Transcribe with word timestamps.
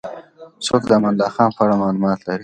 څوک 0.65 0.81
د 0.89 0.91
امان 0.97 1.13
الله 1.15 1.29
خان 1.35 1.49
په 1.55 1.61
اړه 1.63 1.75
معلومات 1.81 2.19
لري؟ 2.27 2.39